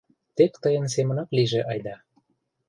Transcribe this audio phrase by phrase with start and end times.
[0.35, 1.95] Тек тыйын семынак лийже айда.